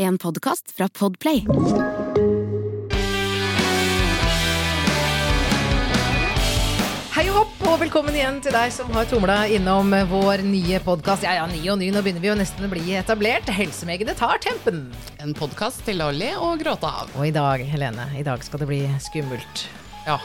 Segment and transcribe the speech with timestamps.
[0.00, 1.42] En podkast fra Podplay.
[7.10, 11.26] Hei og hopp, og velkommen igjen til deg som har tumla innom vår nye podkast.
[11.28, 13.52] Ja ja, ny og ny, nå begynner vi jo nesten å bli etablert.
[13.52, 14.86] Helsemegene tar tempen.
[15.20, 17.12] En podkast til å le og gråte av.
[17.20, 19.66] Og i dag, Helene, i dag skal det bli skummelt.
[20.08, 20.16] Ja.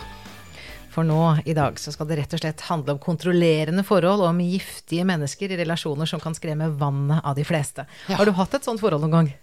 [0.95, 4.29] For nå i dag så skal det rett og slett handle om kontrollerende forhold og
[4.29, 7.83] om giftige mennesker i relasjoner som kan skremme vannet av de fleste.
[8.07, 8.21] Ja.
[8.21, 9.33] Har du hatt et sånt forhold noen gang?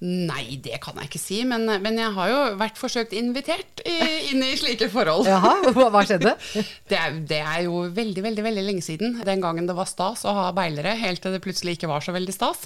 [0.00, 3.96] Nei, det kan jeg ikke si, men, men jeg har jo vært forsøkt invitert i,
[4.30, 5.28] inn i slike forhold.
[5.28, 6.34] Jaha, hva, skjedde?
[6.90, 9.18] Det er, det er jo veldig, veldig veldig lenge siden.
[9.26, 12.14] Den gangen det var stas å ha beilere, helt til det plutselig ikke var så
[12.16, 12.64] veldig stas.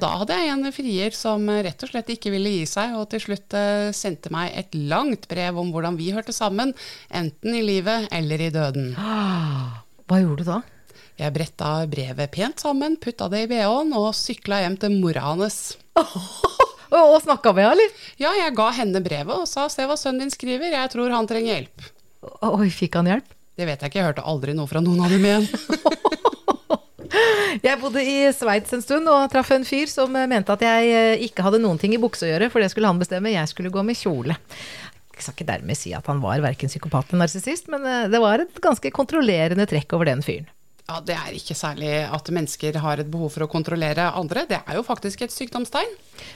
[0.00, 3.24] Da hadde jeg en frier som rett og slett ikke ville gi seg, og til
[3.24, 6.74] slutt eh, sendte meg et langt brev om hvordan vi hørte sammen,
[7.10, 8.94] enten i livet eller i døden.
[10.08, 10.60] Hva gjorde du da?
[11.20, 15.76] Jeg bretta brevet pent sammen, putta det i bh-en og sykla hjem til mora hans.
[16.94, 18.02] Og, snakka med henne, eller?
[18.20, 21.26] Ja, jeg ga henne brevet og sa se hva sønnen din skriver, jeg tror han
[21.26, 21.86] trenger hjelp.
[22.46, 23.32] Oi, fikk han hjelp?
[23.58, 25.48] Det vet jeg ikke, jeg hørte aldri noe fra noen av dem igjen.
[27.62, 31.22] Jeg bodde i Sveits en stund og traff en fyr som mente at jeg eh,
[31.28, 33.30] ikke hadde noen ting i bukse å gjøre, for det skulle han bestemme.
[33.30, 34.34] Jeg skulle gå med kjole.
[35.14, 38.20] Jeg skal ikke dermed si at han var verken psykopat eller narsissist, men eh, det
[38.20, 40.50] var et ganske kontrollerende trekk over den fyren.
[40.84, 44.58] Ja, Det er ikke særlig at mennesker har et behov for å kontrollere andre, det
[44.68, 45.94] er jo faktisk et sykdomstegn.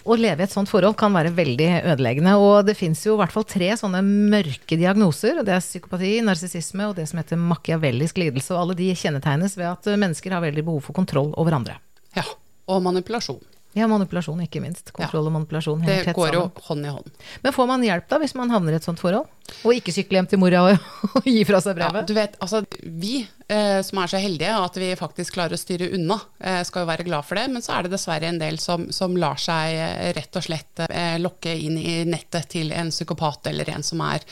[0.08, 3.20] Å leve i et sånt forhold kan være veldig ødeleggende, og det fins jo i
[3.20, 5.38] hvert fall tre sånne mørke diagnoser.
[5.38, 8.54] og Det er psykopati, narsissisme og det som heter machiavellisk lidelse.
[8.56, 11.76] Og alle de kjennetegnes ved at mennesker har veldig behov for kontroll over andre.
[12.16, 12.24] Ja,
[12.68, 13.40] Og manipulasjon.
[13.76, 14.94] Ja, manipulasjon ikke minst.
[14.96, 17.10] Kontroll og manipulasjon henger Det går jo hånd i hånd.
[17.44, 19.28] Men får man hjelp da, hvis man havner i et sånt forhold?
[19.64, 22.08] Og ikke sykle hjem til mora og, og gi fra seg Ja, brevet?
[22.08, 25.90] du vet, altså Vi eh, som er så heldige at vi faktisk klarer å styre
[25.96, 27.46] unna, eh, skal jo være glad for det.
[27.52, 30.84] Men så er det dessverre en del som, som lar seg eh, rett og slett
[30.88, 34.24] eh, lokke inn i nettet til en psykopat eller en som er,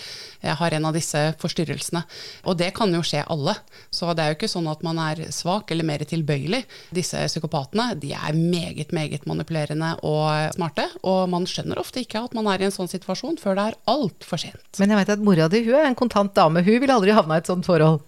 [0.42, 2.04] eh, har en av disse forstyrrelsene.
[2.46, 3.56] Og det kan jo skje alle.
[3.90, 6.62] Så det er jo ikke sånn at man er svak eller mer tilbøyelig.
[6.94, 10.88] Disse psykopatene de er meget, meget manipulerende og smarte.
[11.06, 13.78] Og man skjønner ofte ikke at man er i en sånn situasjon før det er
[13.90, 14.64] altfor sent.
[14.80, 16.64] Men jeg vet at mora di hun er en kontant dame.
[16.66, 18.02] Hun ville aldri havna i et sånt forhold.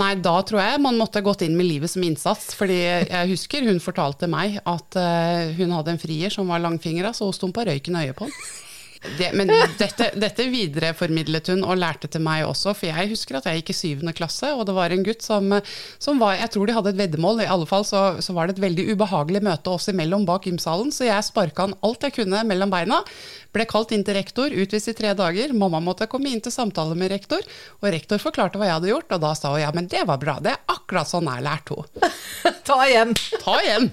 [0.00, 2.54] Nei, da tror jeg man måtte gått inn med livet som innsats.
[2.56, 7.12] fordi jeg husker hun fortalte meg at eh, hun hadde en frier som var langfingra,
[7.12, 8.38] så hun sto på røyken øye på den.
[9.18, 13.46] Det, men dette, dette videreformidlet hun og lærte til meg også, for jeg husker at
[13.46, 15.54] jeg gikk i syvende klasse, og det var en gutt som,
[16.02, 18.56] som var Jeg tror de hadde et veddemål, i alle fall så, så var det
[18.56, 22.42] et veldig ubehagelig møte oss imellom bak gymsalen, så jeg sparka han alt jeg kunne
[22.48, 23.02] mellom beina.
[23.54, 25.54] Ble kalt inn til rektor, utvist i tre dager.
[25.56, 27.44] Mamma måtte komme inn til samtale med rektor,
[27.80, 30.20] og rektor forklarte hva jeg hadde gjort, og da sa hun ja, men det var
[30.20, 32.10] bra, det er akkurat sånn jeg lærte henne.
[32.68, 33.12] Ta igjen!
[33.42, 33.90] Ta igjen!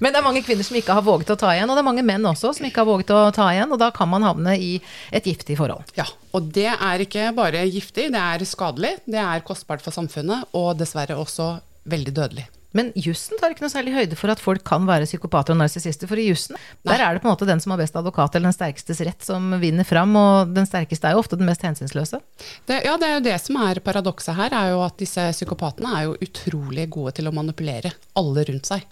[0.00, 1.86] Men det er mange kvinner som ikke har våget å ta igjen, og det er
[1.86, 4.56] mange menn også som ikke har våget å ta igjen, og da kan man havne
[4.56, 4.72] i
[5.14, 5.92] et giftig forhold.
[5.96, 10.48] Ja, og det er ikke bare giftig, det er skadelig, det er kostbart for samfunnet,
[10.56, 12.48] og dessverre også veldig dødelig.
[12.78, 16.10] Men jussen tar ikke noe særlig høyde for at folk kan være psykopater og narsissister,
[16.10, 18.52] for i jussen der er det på en måte den som har best advokat eller
[18.52, 22.20] den sterkestes rett som vinner fram, og den sterkeste er jo ofte den mest hensynsløse.
[22.68, 25.96] Det, ja, det er jo det som er paradokset her, er jo at disse psykopatene
[25.98, 28.86] er jo utrolig gode til å manipulere alle rundt seg.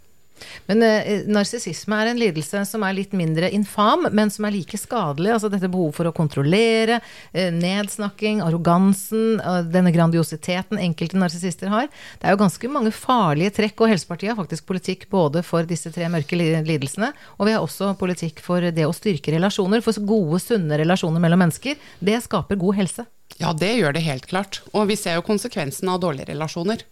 [0.66, 4.78] Men eh, narsissisme er en lidelse som er litt mindre infam, men som er like
[4.80, 5.32] skadelig.
[5.34, 7.00] Altså dette behovet for å kontrollere,
[7.32, 11.88] eh, nedsnakking, arrogansen, eh, denne grandiositeten enkelte narsissister har.
[12.20, 15.92] Det er jo ganske mange farlige trekk, og Helsepartiet har faktisk politikk både for disse
[15.94, 19.84] tre mørke lidelsene, og vi har også politikk for det å styrke relasjoner.
[19.84, 23.06] For gode, sunne relasjoner mellom mennesker, det skaper god helse.
[23.40, 24.62] Ja, det gjør det helt klart.
[24.72, 26.84] Og vi ser jo konsekvensen av dårlige relasjoner.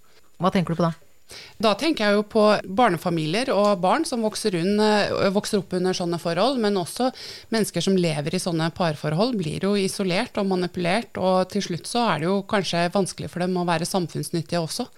[0.43, 0.93] Hva tenker du på da?
[1.59, 2.43] Da tenker jeg jo på
[2.79, 4.79] barnefamilier og barn som vokser, un,
[5.35, 7.09] vokser, opp under sånne forhold, men også
[7.55, 12.05] mennesker som lever i sånne parforhold, blir jo isolert og manipulert, og til slutt så
[12.11, 14.89] er det jo kanskje vanskelig for dem å være samfunnsnyttige også.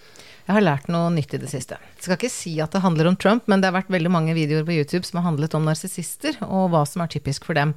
[0.46, 1.78] Jeg har lært noe nytt i det siste.
[1.96, 4.36] Jeg skal ikke si at det handler om Trump, men det har vært veldig mange
[4.36, 7.74] videoer på YouTube som har handlet om narsissister, og hva som er typisk for dem.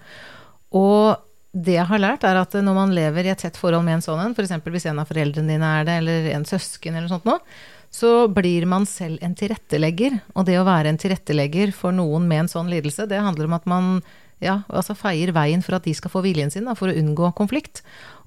[0.77, 1.17] Og
[1.49, 4.05] det jeg har lært, er at når man lever i et tett forhold med en
[4.05, 4.53] sånn en, f.eks.
[4.61, 7.41] hvis en av foreldrene dine er det, eller en søsken eller noe sånt noe,
[7.89, 10.19] så blir man selv en tilrettelegger.
[10.37, 13.57] Og det å være en tilrettelegger for noen med en sånn lidelse, det handler om
[13.57, 13.93] at man
[14.39, 17.31] ja, altså feier veien for at de skal få viljen sin, da, for å unngå
[17.35, 17.81] konflikt.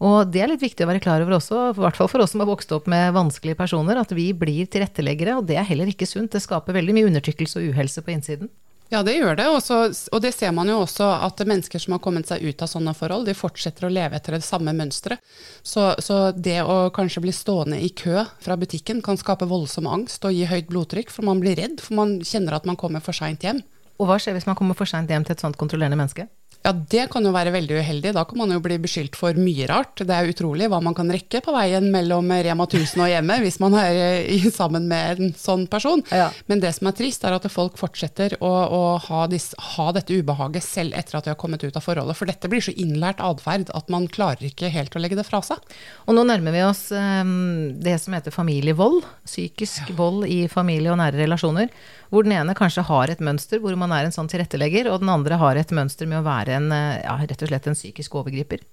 [0.04, 2.34] Og det er litt viktig å være klar over også, i hvert fall for oss
[2.34, 5.88] som har vokst opp med vanskelige personer, at vi blir tilretteleggere, og det er heller
[5.88, 6.34] ikke sunt.
[6.34, 8.52] Det skaper veldig mye undertrykkelse og uhelse på innsiden.
[8.92, 9.46] Ja, det gjør det.
[9.48, 9.76] Også,
[10.12, 12.92] og det ser man jo også at mennesker som har kommet seg ut av sånne
[12.92, 15.22] forhold, de fortsetter å leve etter det samme mønsteret.
[15.64, 20.28] Så, så, det å kanskje bli stående i kø fra butikken kan skape voldsom angst
[20.28, 23.16] og gi høyt blodtrykk, for man blir redd, for man kjenner at man kommer for
[23.16, 23.64] seint hjem.
[23.96, 26.28] Og hva skjer hvis man kommer for seint hjem til et sånt kontrollerende menneske?
[26.62, 28.12] Ja, det kan jo være veldig uheldig.
[28.14, 29.98] Da kan man jo bli beskyldt for mye rart.
[29.98, 33.58] Det er utrolig hva man kan rekke på veien mellom Rema 1000 og hjemme hvis
[33.62, 33.98] man er
[34.30, 36.04] eh, sammen med en sånn person.
[36.14, 36.28] Ja.
[36.46, 40.14] Men det som er trist, er at folk fortsetter å, å ha, dis- ha dette
[40.14, 42.18] ubehaget selv etter at de har kommet ut av forholdet.
[42.20, 45.42] For dette blir så innlært atferd at man klarer ikke helt å legge det fra
[45.42, 45.58] seg.
[46.06, 49.02] Og nå nærmer vi oss um, det som heter familievold.
[49.26, 51.74] Psykisk vold i familie og nære relasjoner.
[52.12, 55.08] Hvor den ene kanskje har et mønster hvor man er en sånn tilrettelegger, og den
[55.10, 58.20] andre har et mønster med å være en, eh, ja, rett og slett en psykisk
[58.20, 58.64] overgriper.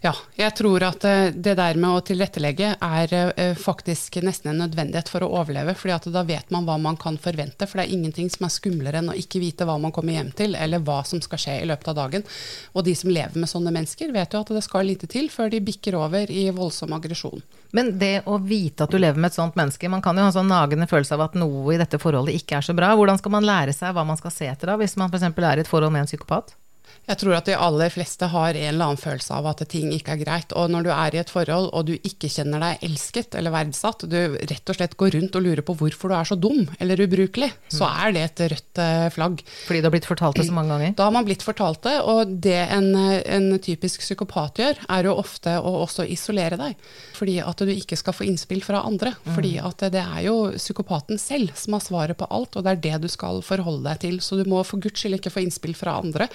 [0.00, 4.62] Ja, jeg tror at eh, det der med å tilrettelegge er eh, faktisk nesten en
[4.64, 5.74] nødvendighet for å overleve.
[5.76, 7.68] fordi da vet man hva man kan forvente.
[7.68, 10.32] For det er ingenting som er skumlere enn å ikke vite hva man kommer hjem
[10.36, 12.26] til, eller hva som skal skje i løpet av dagen.
[12.72, 15.52] Og de som lever med sånne mennesker, vet jo at det skal lite til før
[15.52, 17.44] de bikker over i voldsom aggresjon.
[17.76, 20.32] Men det å vite at du lever med et sånt menneske, man kan jo ha
[20.32, 22.94] en sånn nagende følelse av at noe i dette forholdet ikke er så bra.
[22.96, 25.26] Hvordan skal man lære seg hva man skal se etter da, hvis man f.eks.
[25.28, 26.54] er i et forhold med en psykopat?
[27.06, 30.16] Jeg tror at de aller fleste har en eller annen følelse av at ting ikke
[30.16, 30.54] er greit.
[30.58, 34.06] Og når du er i et forhold og du ikke kjenner deg elsket eller verdsatt,
[34.10, 37.02] du rett og slett går rundt og lurer på hvorfor du er så dum eller
[37.06, 39.44] ubrukelig, så er det et rødt eh, flagg.
[39.68, 40.96] Fordi du har blitt fortalt det så mange ganger?
[40.98, 45.14] Da har man blitt fortalt det, og det en, en typisk psykopat gjør, er jo
[45.22, 46.74] ofte å også isolere deg.
[47.16, 49.14] Fordi at du ikke skal få innspill fra andre.
[49.30, 52.82] Fordi at det er jo psykopaten selv som har svaret på alt, og det er
[52.88, 54.18] det du skal forholde deg til.
[54.24, 56.28] Så du må for guds skyld ikke få innspill fra andre.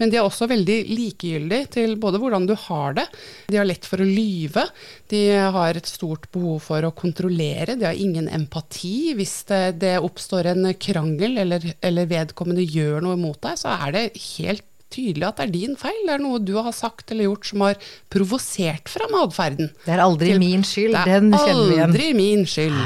[0.00, 3.06] Men de er også veldig likegyldige til både hvordan du har det,
[3.50, 4.66] de har lett for å lyve,
[5.12, 5.20] de
[5.56, 9.14] har et stort behov for å kontrollere, de har ingen empati.
[9.18, 13.92] Hvis det, det oppstår en krangel eller, eller vedkommende gjør noe mot deg, så er
[13.96, 14.06] det
[14.36, 14.64] helt
[14.96, 15.98] tydelig at det er din feil.
[16.06, 17.74] Det er noe du har sagt eller gjort som har
[18.12, 19.72] provosert fram atferden.
[19.84, 21.86] Det er aldri Til- min skyld, Det er den kjenner vi igjen.
[21.90, 22.78] aldri min skyld.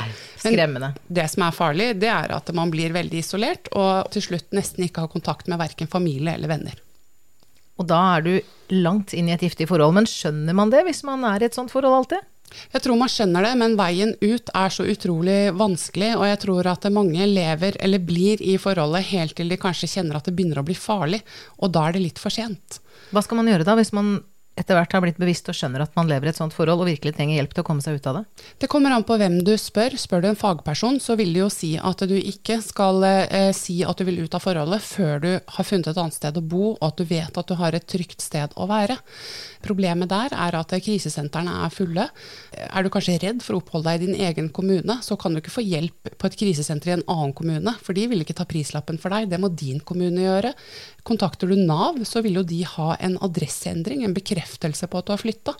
[0.43, 0.89] Men Skremmende.
[1.13, 4.87] det som er farlig, det er at man blir veldig isolert, og til slutt nesten
[4.87, 6.79] ikke har kontakt med verken familie eller venner.
[7.81, 8.35] Og da er du
[8.77, 9.97] langt inn i et giftig forhold.
[9.97, 12.27] Men skjønner man det hvis man er i et sånt forhold alltid?
[12.75, 16.69] Jeg tror man skjønner det, men veien ut er så utrolig vanskelig, og jeg tror
[16.73, 20.59] at mange lever eller blir i forholdet helt til de kanskje kjenner at det begynner
[20.59, 21.23] å bli farlig,
[21.63, 22.81] og da er det litt for sent.
[23.15, 24.17] Hva skal man gjøre da, hvis man
[24.61, 26.91] etter hvert har blitt bevisst og skjønner at man lever i et sånt forhold og
[26.91, 28.25] virkelig trenger hjelp til å komme seg ut av det?
[28.61, 29.97] Det kommer an på hvem du spør.
[30.01, 33.81] Spør du en fagperson, så vil de jo si at du ikke skal eh, si
[33.87, 36.75] at du vil ut av forholdet før du har funnet et annet sted å bo,
[36.77, 38.99] og at du vet at du har et trygt sted å være.
[39.65, 42.07] Problemet der er at krisesentrene er fulle.
[42.69, 45.41] Er du kanskje redd for å oppholde deg i din egen kommune, så kan du
[45.41, 48.49] ikke få hjelp på et krisesenter i en annen kommune, for de vil ikke ta
[48.49, 49.31] prislappen for deg.
[49.33, 50.53] Det må din kommune gjøre.
[51.07, 55.13] Kontakter du Nav, så vil jo de ha en adresseendring, en bekreftelse på at du
[55.15, 55.55] har flytta,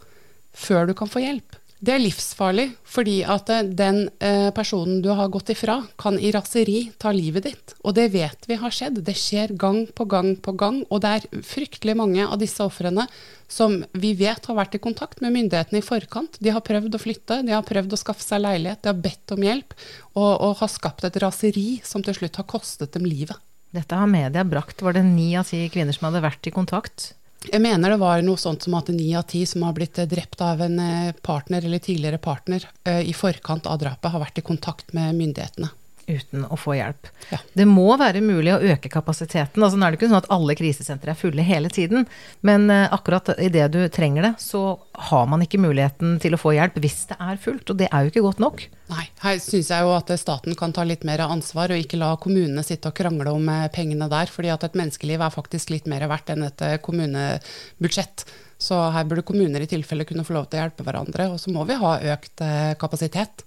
[0.53, 1.61] før du kan få hjelp.
[1.81, 6.29] Det er livsfarlig, fordi at eh, den eh, personen du har gått ifra, kan i
[6.35, 7.73] raseri ta livet ditt.
[7.81, 8.99] Og det vet vi har skjedd.
[9.07, 10.83] Det skjer gang på gang på gang.
[10.93, 13.07] Og det er fryktelig mange av disse ofrene
[13.49, 16.37] som vi vet har vært i kontakt med myndighetene i forkant.
[16.37, 19.35] De har prøvd å flytte, de har prøvd å skaffe seg leilighet, de har bedt
[19.35, 19.73] om hjelp,
[20.13, 23.41] og, og har skapt et raseri som til slutt har kostet dem livet.
[23.73, 24.85] Dette har media brakt.
[24.85, 27.15] Var det ni av ti kvinner som hadde vært i kontakt?
[27.49, 30.09] Jeg mener det var noe sånt som at ni av ti som har blitt eh,
[30.09, 34.43] drept av en eh, partner eller tidligere partner eh, i forkant av drapet, har vært
[34.43, 35.71] i kontakt med myndighetene.
[36.11, 37.09] Uten å få hjelp.
[37.31, 37.39] Ja.
[37.55, 39.63] Det må være mulig å øke kapasiteten.
[39.63, 42.07] Altså, nå er det ikke sånn at alle krisesentre er fulle hele tiden,
[42.47, 46.55] men eh, akkurat idet du trenger det, så har man ikke muligheten til å få
[46.57, 48.65] hjelp hvis det er fullt, og det er jo ikke godt nok.
[48.91, 52.15] Nei, her syns jeg jo at staten kan ta litt mer ansvar, og ikke la
[52.21, 54.33] kommunene sitte og krangle om eh, pengene der.
[54.33, 58.27] fordi at et menneskeliv er faktisk litt mer verdt enn et eh, kommunebudsjett.
[58.61, 61.31] Så her burde kommuner i tilfelle kunne få lov til å hjelpe hverandre.
[61.33, 62.43] Og så må vi ha økt
[62.77, 63.47] kapasitet.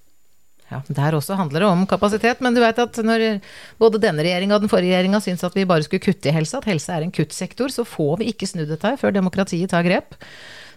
[0.74, 3.28] Ja, Der også handler det om kapasitet, men du vet at når
[3.82, 6.58] både denne regjeringa og den forrige regjeringa syns at vi bare skulle kutte i helse,
[6.58, 9.86] at helse er en kuttsektor, så får vi ikke snudd dette her før demokratiet tar
[9.86, 10.18] grep.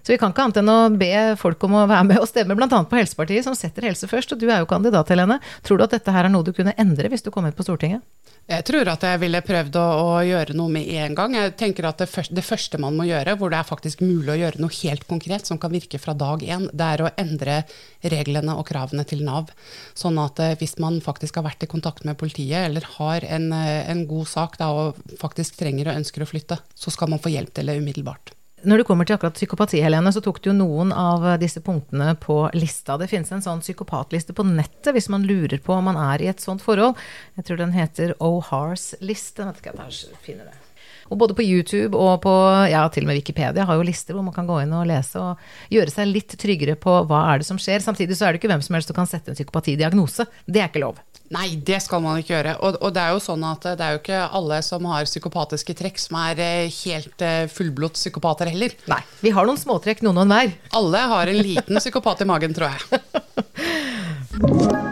[0.07, 1.09] Så vi kan ikke annet enn å be
[1.41, 2.69] folk om å være med og stemme, bl.a.
[2.87, 4.37] på Helsepartiet, som setter helse først.
[4.37, 5.41] Og du er jo kandidat, Helene.
[5.67, 7.67] Tror du at dette her er noe du kunne endre hvis du kom inn på
[7.67, 8.05] Stortinget?
[8.47, 11.33] Jeg tror at jeg ville prøvd å, å gjøre noe med en gang.
[11.35, 14.37] Jeg tenker at det første, det første man må gjøre, hvor det er faktisk mulig
[14.37, 17.59] å gjøre noe helt konkret som kan virke fra dag én, det er å endre
[18.07, 19.51] reglene og kravene til Nav.
[19.99, 23.51] Sånn at eh, hvis man faktisk har vært i kontakt med politiet, eller har en,
[23.51, 27.23] eh, en god sak da, og faktisk trenger og ønsker å flytte, så skal man
[27.23, 28.37] få hjelp til det umiddelbart.
[28.65, 32.15] Når det kommer til akkurat psykopati, Helene, så tok du jo noen av disse punktene
[32.17, 32.97] på lista.
[32.97, 36.31] Det finnes en sånn psykopatliste på nettet hvis man lurer på om man er i
[36.33, 36.97] et sånt forhold.
[37.37, 39.45] Jeg tror den heter O'Hars liste.
[39.45, 40.57] Jeg ikke, jeg finner det.
[41.13, 42.33] Og både på YouTube og på
[42.73, 45.21] ja, til og med Wikipedia har jo lister hvor man kan gå inn og lese
[45.21, 47.85] og gjøre seg litt tryggere på hva er det som skjer.
[47.85, 50.27] Samtidig så er det ikke hvem som helst som kan sette en psykopatidiagnose.
[50.49, 50.99] Det er ikke lov.
[51.35, 52.55] Nei, det skal man ikke gjøre.
[52.63, 55.77] Og, og, det er jo sånn at det er jo ikke alle som har psykopatiske
[55.79, 58.77] trekk som er eh, helt eh, fullblods psykopater heller.
[58.91, 59.03] Nei.
[59.25, 60.55] Vi har noen småtrekk, noen og enhver.
[60.79, 62.83] Alle har en liten psykopat i magen, tror jeg.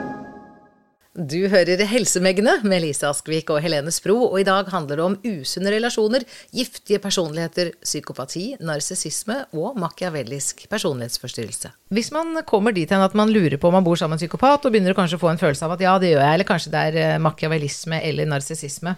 [1.24, 5.14] Du hører Helsemeggene med Lise Askvik og Helene Spro, og i dag handler det om
[5.22, 11.70] usunne relasjoner, giftige personligheter, psykopati, narsissisme og machiavellisk personlighetsforstyrrelse.
[11.94, 14.24] Hvis man kommer dit hen at man lurer på om man bor sammen med en
[14.26, 16.48] psykopat, og begynner å kanskje få en følelse av at ja, det gjør jeg, eller
[16.50, 18.92] kanskje det er eh, machiavellisme eller narsissisme,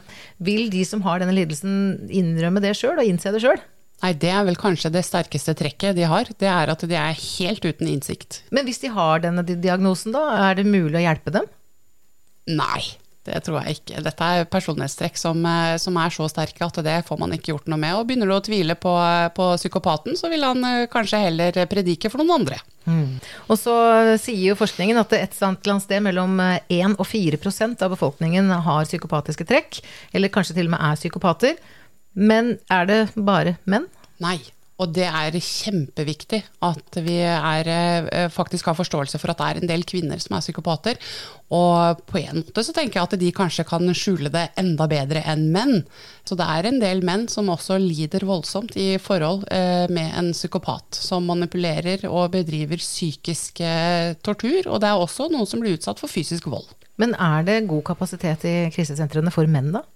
[0.49, 3.63] vil de som har denne lidelsen innrømme det sjøl og innse det sjøl?
[4.03, 6.27] Nei, det er vel kanskje det sterkeste trekket de har.
[6.41, 8.43] Det er at de er helt uten innsikt.
[8.51, 11.47] Men hvis de har denne diagnosen, da, er det mulig å hjelpe dem?
[12.47, 12.83] Nei,
[13.27, 14.01] det tror jeg ikke.
[14.07, 17.69] Dette er personlighetstrekk som, eh, som, er så sterke at det får man ikke gjort
[17.71, 17.97] noe med.
[17.99, 18.95] Og begynner du å tvile på,
[19.37, 22.61] på psykopaten, så vil han eh, kanskje heller predike for noen andre.
[22.87, 23.19] Mm.
[23.51, 23.75] Og så
[24.23, 28.53] sier jo forskningen at et eller annet sted mellom 1 eh, og 4% av befolkningen
[28.69, 29.83] har psykopatiske trekk,
[30.15, 31.59] eller kanskje til og med er psykopater.
[32.17, 33.91] Men er det bare menn?
[34.23, 34.39] Nei.
[34.77, 39.61] Og det er kjempeviktig at vi er, eh, faktisk har forståelse for at det er
[39.63, 41.01] en del kvinner som er psykopater.
[41.49, 45.23] Og på en måte så tenker jeg at de kanskje kan skjule det enda bedre
[45.25, 45.85] enn menn.
[46.29, 50.33] Så det er en del menn som også lider voldsomt i forhold eh, med en
[50.33, 50.93] psykopat.
[50.93, 54.67] Som manipulerer og bedriver psykisk eh, tortur.
[54.67, 56.69] Og det er også noen som blir utsatt for fysisk vold.
[57.01, 59.87] Men er det god kapasitet i krisesentrene for menn, da?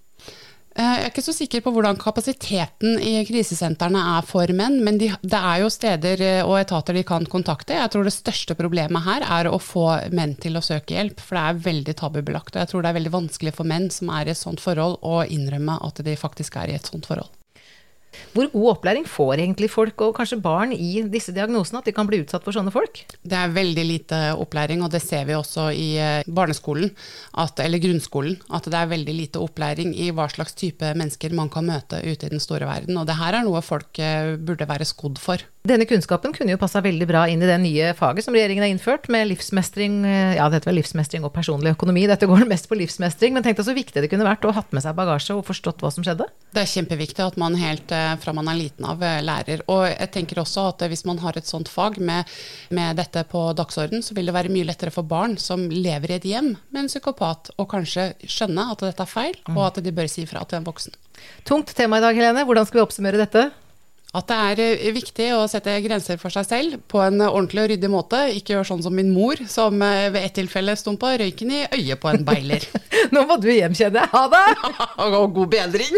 [0.71, 4.99] Eh, jeg er ikke så sikker på hvordan kapasiteten i krisesentrene er for menn, men
[5.01, 7.75] de, det er jo steder eh, og etater de kan kontakte.
[7.75, 11.37] Jeg tror det største problemet her er å få menn til å søke hjelp, for
[11.37, 12.55] det er veldig tabubelagt.
[12.55, 15.01] Og jeg tror det er veldig vanskelig for menn som er i et sånt forhold,
[15.03, 17.40] å innrømme at de faktisk er i et sånt forhold.
[18.31, 21.81] Hvor god opplæring får egentlig folk, og kanskje barn, i disse diagnosene?
[21.81, 23.03] At de kan bli utsatt for sånne folk?
[23.27, 26.93] Det er veldig lite opplæring, og det ser vi også i eh, barneskolen,
[27.43, 28.37] at, eller grunnskolen.
[28.55, 32.29] At det er veldig lite opplæring i hva slags type mennesker man kan møte ute
[32.29, 32.99] i den store verden.
[33.01, 35.43] Og det her er noe folk eh, burde være skodd for.
[35.61, 38.71] Denne kunnskapen kunne jo passa veldig bra inn i det nye faget som regjeringen har
[38.73, 42.07] innført, med livsmestring, eh, ja det heter vel livsmestring og personlig økonomi.
[42.09, 44.73] Dette går mest på livsmestring, men tenk deg så viktig det kunne vært å hatt
[44.73, 46.25] med seg bagasje og forstått hva som skjedde.
[46.57, 49.61] Det er kjempeviktig at man helt eh, fra man er liten av eh, lærer.
[49.69, 52.25] Og jeg tenker også at hvis man har et sånt fag med,
[52.73, 56.17] med dette på dagsorden, så vil det være mye lettere for barn som lever i
[56.17, 59.93] et hjem med en psykopat, å kanskje skjønne at dette er feil, og at de
[59.93, 60.97] bør si ifra til en voksen.
[61.45, 62.49] Tungt tema i dag, Helene.
[62.49, 63.51] Hvordan skal vi oppsummere dette?
[64.11, 67.69] At det er eh, viktig å sette grenser for seg selv på en ordentlig og
[67.71, 68.19] ryddig måte.
[68.35, 72.01] Ikke gjøre sånn som min mor, som eh, ved et tilfelle stumpa røyken i øyet
[72.01, 72.65] på en beiler.
[73.15, 74.11] Nå må du hjem, kjenner jeg.
[74.11, 74.43] Ha det!
[75.21, 75.95] og god bedring.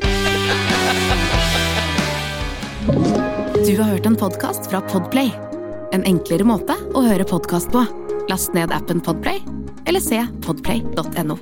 [3.64, 5.34] du har hørt en podkast fra Podplay.
[5.94, 7.82] En enklere måte å høre podkast på.
[8.30, 9.42] Last ned appen Podplay,
[9.90, 11.40] eller se podplay.no.